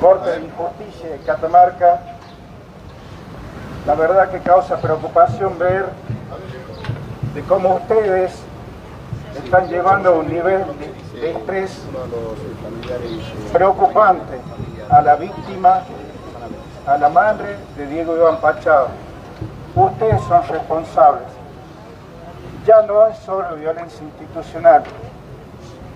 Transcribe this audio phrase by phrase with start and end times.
[0.00, 2.00] Corte de Injusticia de Catamarca,
[3.86, 5.86] la verdad que causa preocupación ver
[7.34, 8.32] de cómo ustedes
[9.44, 10.64] están llevando a un nivel
[11.14, 11.80] de estrés
[13.52, 14.40] preocupante
[14.90, 15.82] a la víctima,
[16.86, 18.88] a la madre de Diego Iván Pachado.
[19.76, 21.28] Ustedes son responsables.
[22.66, 24.82] Ya no es solo violencia institucional,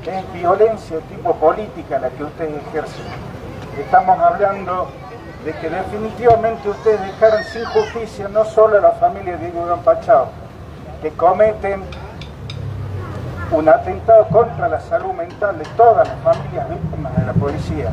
[0.07, 3.05] es violencia de tipo política la que ustedes ejercen.
[3.79, 4.89] Estamos hablando
[5.45, 10.29] de que definitivamente ustedes dejaron sin justicia no solo a la familia de Diego Pachao,
[11.01, 11.83] que cometen
[13.51, 17.91] un atentado contra la salud mental de todas las familias víctimas de la policía.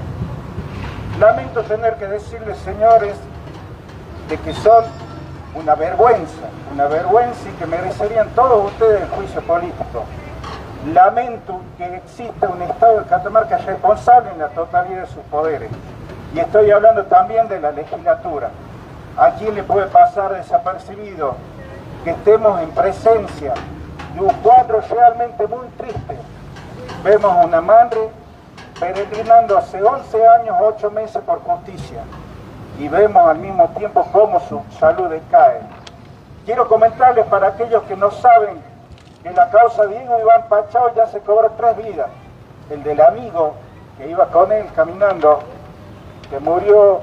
[1.19, 3.15] Lamento tener que decirles, señores,
[4.29, 4.85] de que son
[5.55, 10.05] una vergüenza, una vergüenza y que merecerían todos ustedes el juicio político.
[10.87, 15.69] Lamento que exista un Estado de Catamarca responsable en la totalidad de sus poderes.
[16.33, 18.49] Y estoy hablando también de la legislatura.
[19.17, 21.35] ¿A quién le puede pasar desapercibido
[22.05, 23.53] que estemos en presencia
[24.13, 26.15] de un cuadro realmente muy triste?
[27.03, 28.09] Vemos a una madre
[28.79, 32.03] peregrinando hace 11 años, 8 meses por justicia
[32.79, 35.59] y vemos al mismo tiempo cómo su salud decae.
[36.45, 38.68] Quiero comentarles para aquellos que no saben
[39.23, 42.07] que la causa Diego Iván Pachao ya se cobró tres vidas.
[42.69, 43.53] El del amigo
[43.97, 45.39] que iba con él caminando,
[46.29, 47.01] que murió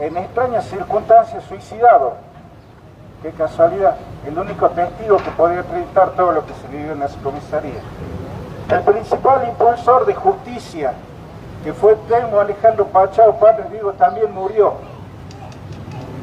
[0.00, 2.14] en extrañas circunstancias suicidado.
[3.22, 3.96] Qué casualidad,
[4.26, 7.80] el único testigo que podía acreditar todo lo que se vivió en esa comisaría.
[8.70, 10.94] El principal impulsor de justicia,
[11.62, 14.74] que fue Telmo Alejandro Pachao, padre Diego, también murió.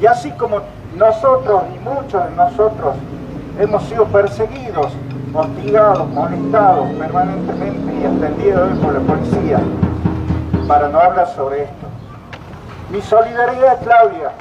[0.00, 0.60] Y así como
[0.96, 2.94] nosotros y muchos de nosotros
[3.58, 4.92] hemos sido perseguidos,
[5.34, 9.60] hostigados, molestados permanentemente y de hoy por la policía,
[10.68, 11.86] para no hablar sobre esto.
[12.90, 14.32] Mi solidaridad, Claudia,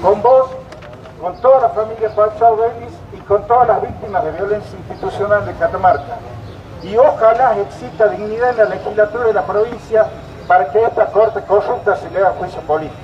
[0.00, 0.50] con vos,
[1.20, 5.54] con toda la familia Pachao Vélez y con todas las víctimas de violencia institucional de
[5.54, 6.18] Catamarca.
[6.82, 10.06] Y ojalá exista dignidad en la legislatura de la provincia
[10.46, 13.00] para que esta corte corrupta se le haga juicio político.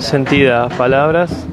[0.00, 1.46] sentidas palabras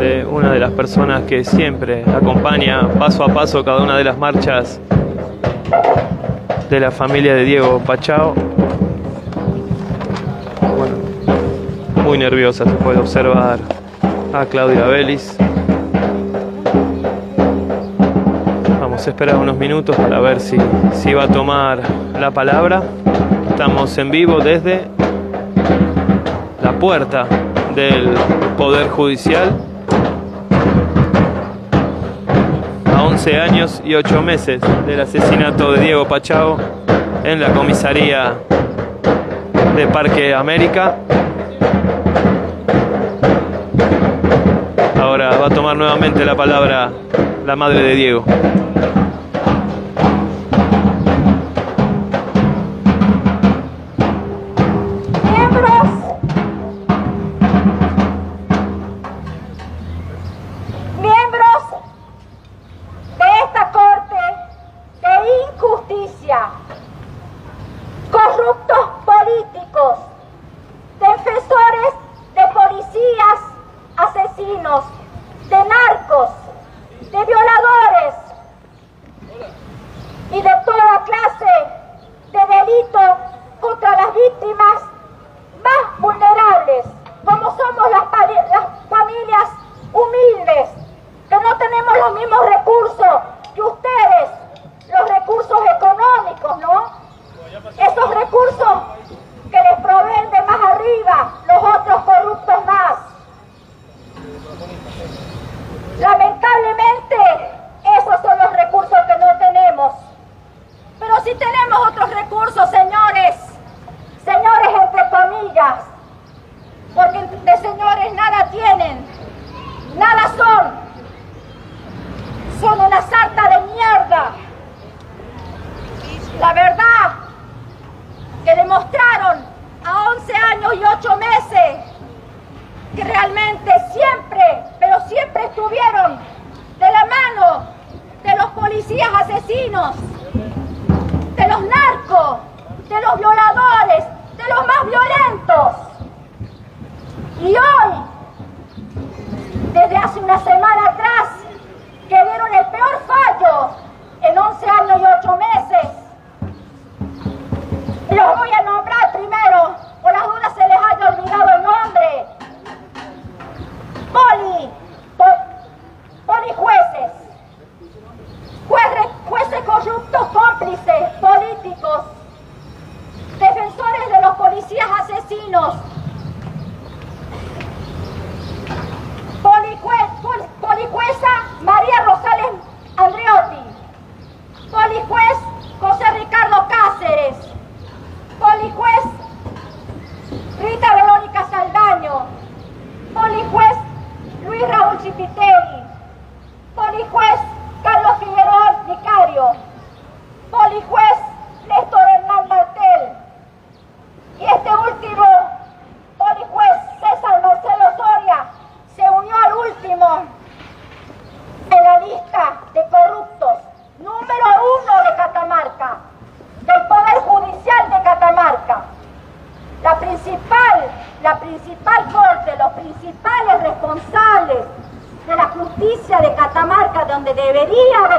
[0.00, 4.80] una de las personas que siempre acompaña paso a paso cada una de las marchas
[6.70, 8.32] de la familia de Diego Pachao.
[10.74, 10.94] Bueno,
[12.02, 13.58] muy nerviosa se puede observar
[14.32, 15.36] a Claudia Vélez.
[18.80, 20.56] Vamos a esperar unos minutos para ver si,
[20.94, 21.82] si va a tomar
[22.18, 22.82] la palabra.
[23.50, 24.80] Estamos en vivo desde
[26.62, 27.26] la puerta
[27.74, 28.14] del
[28.56, 29.69] Poder Judicial.
[33.20, 36.56] 11 años y 8 meses del asesinato de Diego Pachao
[37.22, 38.32] en la comisaría
[39.76, 40.96] de Parque América.
[44.98, 46.90] Ahora va a tomar nuevamente la palabra
[47.44, 48.24] la madre de Diego.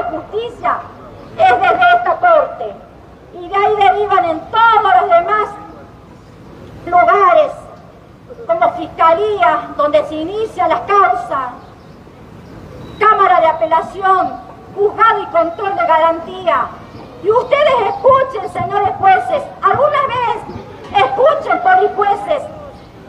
[0.03, 0.77] justicia
[1.37, 2.73] es desde esta corte
[3.33, 5.49] y de ahí derivan en todos los demás
[6.85, 7.51] lugares
[8.47, 11.53] como fiscalía donde se inicia las causas,
[12.99, 14.39] cámara de apelación,
[14.75, 16.67] juzgado y control de garantía.
[17.23, 22.43] Y ustedes escuchen, señores jueces, alguna vez escuchen, polijueces,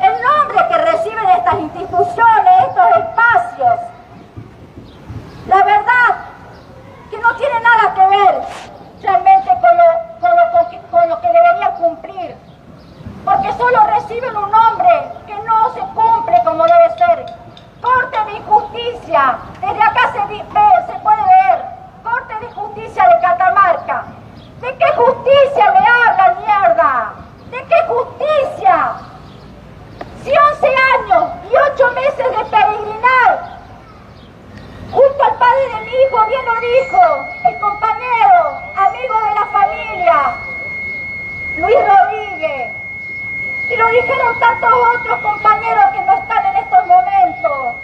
[0.00, 3.80] el nombre que reciben estas instituciones, estos espacios.
[5.48, 6.31] La verdad
[7.22, 8.42] no tiene nada que ver
[9.02, 12.36] realmente con lo, con lo, con que, lo que debería cumplir,
[13.24, 17.26] porque solo reciben un nombre que no se cumple como debe ser.
[17.80, 21.64] Corte de injusticia, desde acá se, se puede ver,
[22.04, 24.04] Corte de Justicia de Catamarca.
[24.60, 27.12] ¿De qué justicia le hablan, mierda?
[27.50, 28.92] ¿De qué justicia?
[30.22, 31.91] Si 11 años y 8
[35.70, 40.36] padre hijo bien lo dijo, el compañero, amigo de la familia,
[41.56, 42.70] Luis Rodríguez.
[43.68, 47.74] Y lo dijeron tantos otros compañeros que no están en estos momentos.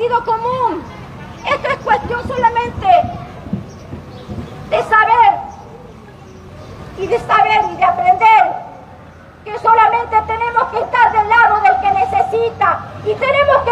[0.00, 0.82] sentido común.
[1.46, 2.86] Esto es cuestión solamente
[4.70, 5.32] de saber
[6.98, 8.52] y de saber y de aprender
[9.44, 13.70] que solamente tenemos que estar del lado del que necesita y tenemos que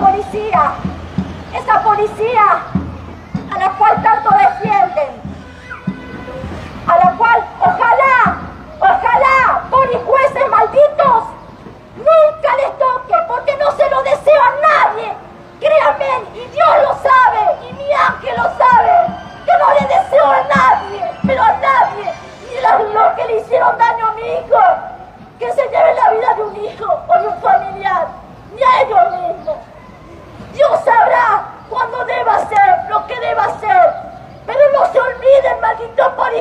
[0.00, 0.72] policía,
[1.54, 2.62] esa policía
[3.54, 5.20] a la cual tanto defienden,
[6.86, 8.38] a la cual ojalá,
[8.80, 11.24] ojalá, por y jueces malditos,
[11.96, 15.12] nunca les toque, porque no se lo deseo a nadie,
[15.60, 19.06] créanme, y Dios lo sabe, y mi ángel lo sabe,
[19.44, 22.12] que no le deseo a nadie, pero a nadie,
[22.48, 24.60] ni a los que le hicieron daño a mi hijo,
[25.38, 28.08] que se lleve la vida de un hijo o de un familiar,
[28.54, 29.69] ni a ellos mismos.
[30.70, 33.92] Dios sabrá cuándo deba ser, lo que deba ser.
[34.46, 36.32] Pero no se olviden, malditos por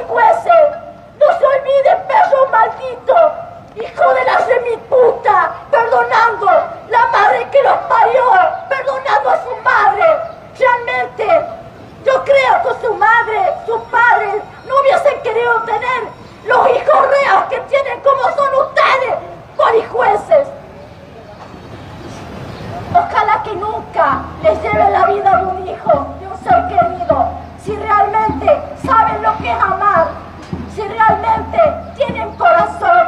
[24.79, 27.27] de la vida de un hijo, de un ser querido,
[27.61, 28.47] si realmente
[28.85, 30.07] saben lo que es amar,
[30.73, 31.59] si realmente
[31.97, 33.07] tienen corazón,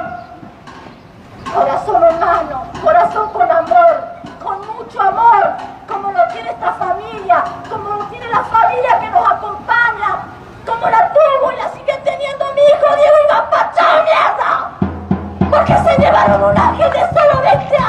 [1.54, 4.04] corazón humano, corazón con amor,
[4.44, 5.54] con mucho amor,
[5.88, 10.10] como lo tiene esta familia, como lo tiene la familia que nos acompaña,
[10.66, 13.72] como la tuvo y la sigue teniendo mi hijo Diego y papá
[14.04, 14.72] mierda,
[15.50, 17.81] porque se llevaron un ángel de solo 20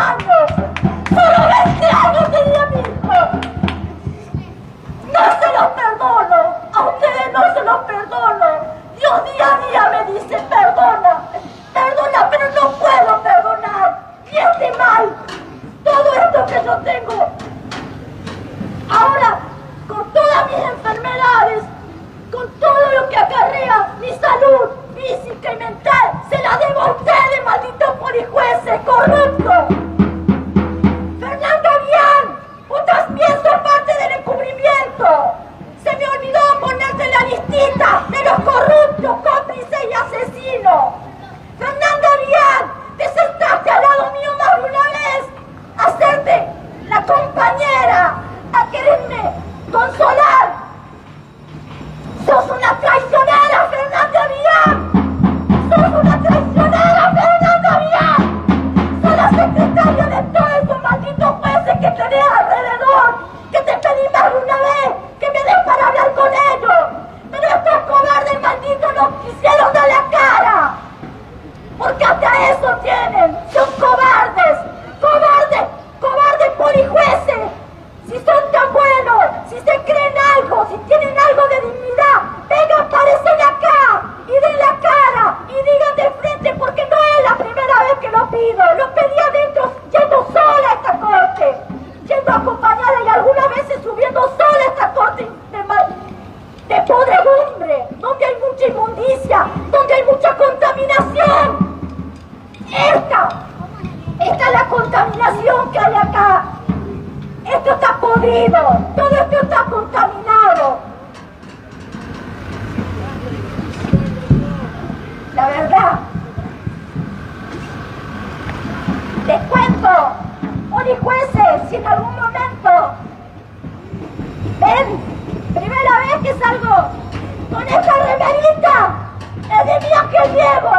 [126.62, 128.94] Con esta remerita
[129.42, 130.76] es de mi que llevo.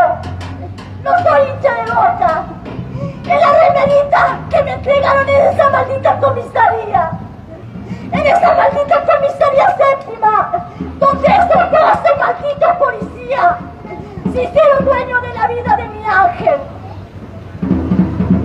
[1.04, 2.44] No soy hincha de boca.
[3.24, 7.12] Es la remerita que me entregaron en esa maldita comisaría.
[8.12, 10.68] En esa maldita comisaría séptima.
[11.00, 13.58] Donde ese pedazo maldito policía
[14.32, 16.60] se hicieron dueño de la vida de mi ángel.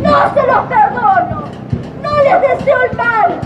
[0.02, 1.44] No se los perdono.
[2.02, 3.40] No les deseo el mal.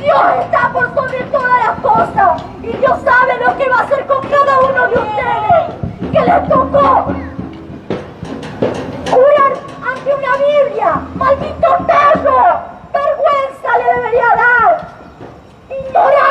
[0.00, 4.06] Dios está por sobre todas las cosas y Dios sabe lo que va a hacer
[4.06, 6.12] con cada uno de ustedes.
[6.12, 7.06] Que les tocó
[9.10, 9.52] jurar
[9.90, 12.60] ante una Biblia, maldito perro,
[12.92, 14.88] vergüenza le debería dar,
[15.68, 16.27] ignorar.